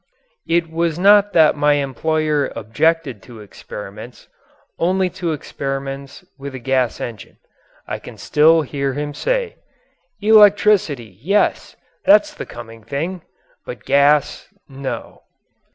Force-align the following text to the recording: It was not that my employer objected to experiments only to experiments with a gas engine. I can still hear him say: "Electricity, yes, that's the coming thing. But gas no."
It 0.47 0.67
was 0.67 0.97
not 0.97 1.31
that 1.33 1.55
my 1.55 1.73
employer 1.73 2.51
objected 2.55 3.21
to 3.21 3.39
experiments 3.39 4.27
only 4.79 5.11
to 5.11 5.31
experiments 5.31 6.25
with 6.39 6.55
a 6.55 6.59
gas 6.65 6.99
engine. 6.99 7.37
I 7.87 7.99
can 7.99 8.17
still 8.17 8.63
hear 8.63 8.93
him 8.93 9.13
say: 9.13 9.57
"Electricity, 10.19 11.19
yes, 11.21 11.75
that's 12.03 12.33
the 12.33 12.47
coming 12.47 12.83
thing. 12.83 13.21
But 13.63 13.85
gas 13.85 14.47
no." 14.67 15.21